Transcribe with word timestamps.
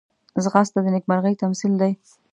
ځغاسته 0.43 0.79
د 0.83 0.87
نېکمرغۍ 0.95 1.33
تمثیل 1.43 1.73
دی 1.81 1.91